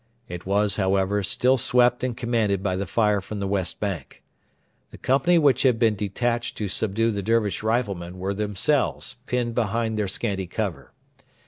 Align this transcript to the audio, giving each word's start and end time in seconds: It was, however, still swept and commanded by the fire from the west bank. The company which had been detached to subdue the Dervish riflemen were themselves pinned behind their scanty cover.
It 0.27 0.47
was, 0.47 0.77
however, 0.77 1.21
still 1.21 1.57
swept 1.59 2.03
and 2.03 2.17
commanded 2.17 2.63
by 2.63 2.75
the 2.75 2.87
fire 2.87 3.21
from 3.21 3.39
the 3.39 3.45
west 3.47 3.79
bank. 3.79 4.23
The 4.89 4.97
company 4.97 5.37
which 5.37 5.61
had 5.61 5.77
been 5.77 5.93
detached 5.93 6.57
to 6.57 6.67
subdue 6.67 7.11
the 7.11 7.21
Dervish 7.21 7.61
riflemen 7.61 8.17
were 8.17 8.33
themselves 8.33 9.17
pinned 9.27 9.53
behind 9.53 9.99
their 9.99 10.07
scanty 10.07 10.47
cover. 10.47 10.91